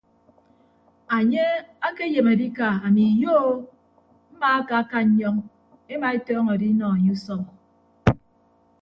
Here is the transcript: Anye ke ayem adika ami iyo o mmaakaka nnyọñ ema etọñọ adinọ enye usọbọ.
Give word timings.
Anye 1.17 1.45
ke 1.95 2.01
ayem 2.07 2.27
adika 2.33 2.67
ami 2.85 3.01
iyo 3.13 3.33
o 3.49 3.53
mmaakaka 4.31 4.97
nnyọñ 5.07 5.35
ema 5.93 6.07
etọñọ 6.17 6.51
adinọ 6.55 6.85
enye 6.95 7.11
usọbọ. 7.17 7.51